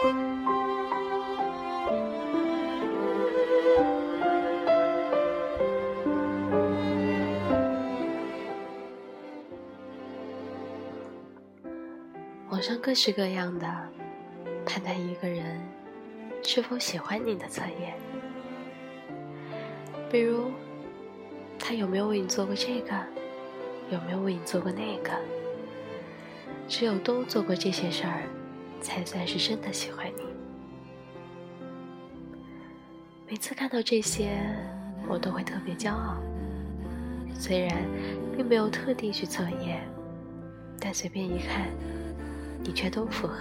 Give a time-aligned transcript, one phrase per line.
[0.00, 0.12] 网
[12.62, 13.66] 上各式各样的
[14.64, 15.60] 判断一个人
[16.44, 17.98] 是否喜欢你的测验。
[20.08, 20.52] 比如
[21.58, 22.94] 他有没有为你做过这个？
[23.90, 25.10] 有没有为你做过那个？
[26.68, 28.22] 只有都做过这些事儿
[28.80, 30.22] 才算是真的喜欢你。
[33.28, 34.38] 每次看到这些，
[35.08, 36.16] 我都会特别骄傲。
[37.34, 37.76] 虽然
[38.36, 39.86] 并没有特地去测验，
[40.80, 41.68] 但随便一看，
[42.62, 43.36] 你却都符合，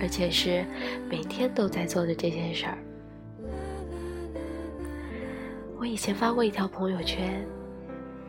[0.00, 0.64] 而且是
[1.08, 2.78] 每天都在做的这件事儿。
[5.78, 7.44] 我以前发过一条朋友圈，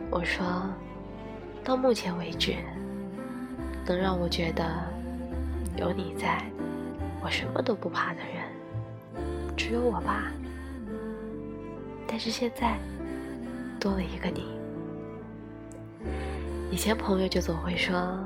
[0.10, 0.46] 我说，
[1.64, 2.56] 到目前为止。
[3.90, 4.66] 能让我觉得
[5.78, 6.44] 有你在，
[7.24, 8.44] 我什么都不怕的人，
[9.56, 10.32] 只有我爸。
[12.08, 12.80] 但是现在
[13.80, 14.58] 多了一个你。
[16.72, 18.18] 以前朋友就总会说，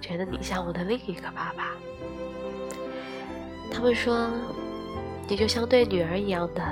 [0.00, 1.76] 觉得你像我的另一个爸爸。
[3.70, 4.28] 他们说，
[5.28, 6.62] 你就像对女儿一样的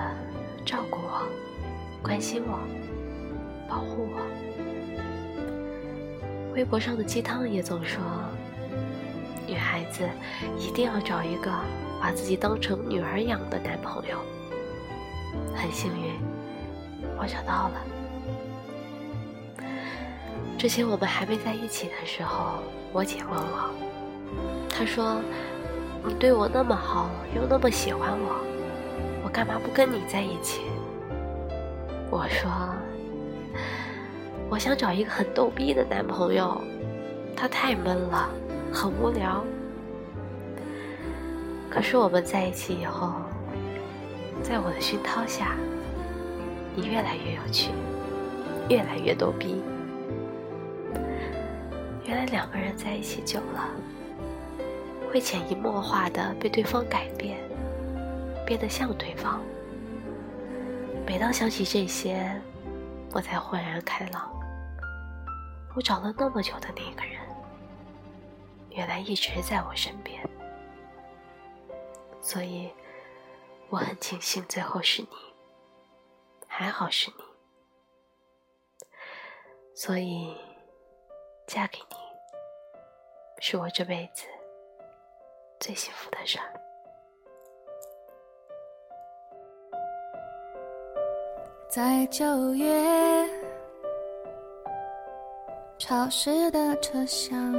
[0.65, 1.29] 照顾我、
[2.03, 2.59] 关心我、
[3.69, 4.21] 保护我。
[6.55, 8.03] 微博上的鸡汤也总说，
[9.47, 10.09] 女孩子
[10.59, 11.51] 一定要找一个
[12.01, 14.19] 把自己当成女儿养的男朋友。
[15.55, 16.13] 很幸运，
[17.19, 17.75] 我找到了。
[20.59, 23.71] 之前我们还没在一起的时候，我姐问我，
[24.69, 25.21] 她说
[26.03, 28.41] ：“你对我那么好，又那么喜欢我，
[29.23, 30.63] 我干嘛不跟你在一起？”
[32.11, 32.51] 我说。
[34.49, 36.63] 我想找一个很逗逼的男朋友，
[37.37, 38.31] 他太闷了，
[38.73, 39.45] 很无聊。
[41.71, 43.13] 可是我们在一起以后，
[44.43, 45.57] 在我的熏陶下，
[46.75, 47.71] 你越来越有趣，
[48.69, 49.63] 越来越逗逼。
[52.07, 53.69] 原来两个人在一起久了，
[55.11, 57.37] 会潜移默化的被对方改变，
[58.47, 59.41] 变得像对方。
[61.05, 62.41] 每当想起这些，
[63.13, 64.31] 我才豁然开朗。
[65.75, 67.21] 我找了那么久的那个人，
[68.77, 70.23] 原来一直在我身边，
[72.21, 72.71] 所以
[73.71, 75.09] 我很庆幸最后是你，
[76.47, 77.25] 还好是你，
[79.75, 80.37] 所以
[81.47, 81.97] 嫁给你
[83.41, 84.27] 是我这辈子
[85.59, 86.53] 最幸福的事儿。
[91.71, 93.27] 在九月。
[95.79, 97.55] 潮湿的车厢，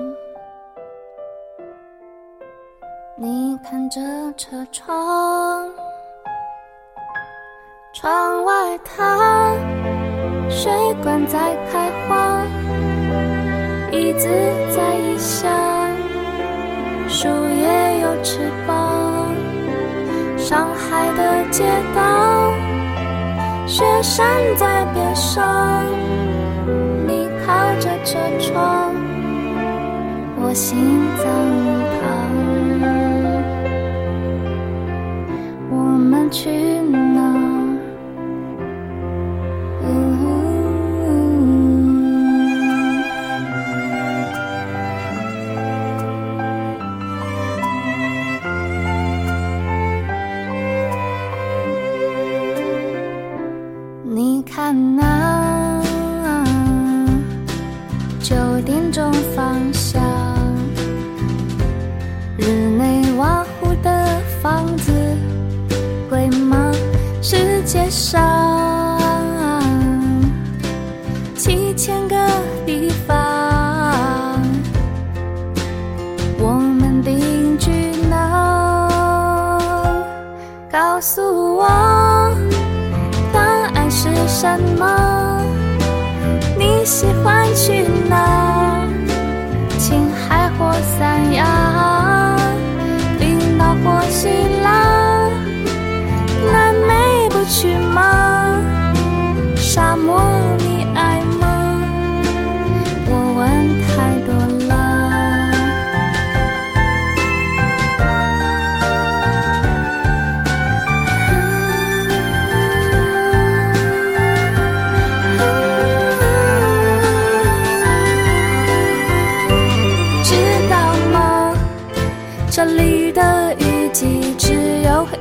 [3.19, 3.99] 你看着
[4.37, 5.67] 车窗，
[7.91, 9.55] 窗外它
[10.51, 12.43] 水管在开花，
[13.91, 14.29] 椅子
[14.69, 15.51] 在异乡，
[17.09, 19.33] 树叶有翅膀，
[20.37, 21.63] 上海的街
[21.95, 22.53] 道，
[23.65, 25.83] 雪山在边上。
[27.07, 28.93] 你靠着车窗，
[30.39, 30.77] 我心
[31.17, 31.25] 脏
[54.95, 55.03] 那
[56.23, 56.45] 啊
[58.19, 60.01] 九点钟方向
[62.37, 62.45] 日
[62.77, 64.91] 内瓦湖的房子
[66.09, 66.71] 贵吗
[67.21, 68.99] 世界上
[71.35, 72.15] 七千个
[72.65, 73.37] 地方。
[76.39, 77.71] 我们定居
[78.09, 78.87] 哪
[80.71, 81.86] 告诉我
[84.39, 84.45] 什
[84.77, 85.41] 么？
[86.59, 88.56] 你喜欢去哪？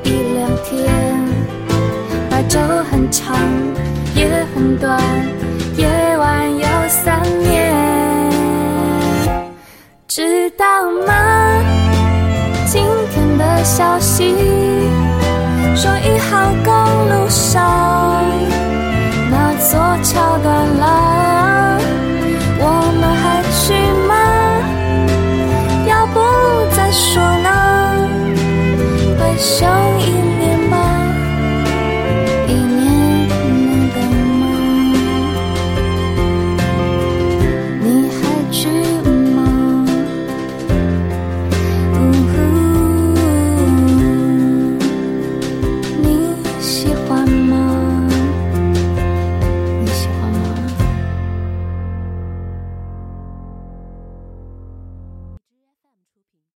[0.03, 0.87] 一两天。
[2.29, 3.35] 白昼很长，
[4.15, 5.01] 夜很短，
[5.75, 5.87] 夜
[6.17, 8.31] 晚有三年，
[10.07, 10.65] 知道
[11.05, 11.13] 吗？
[12.69, 14.35] 今天的消息
[15.75, 16.73] 说一号公
[17.09, 18.23] 路上
[19.31, 21.26] 那座桥断了。